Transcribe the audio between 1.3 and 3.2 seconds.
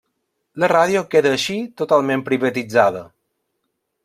així totalment privatitzada.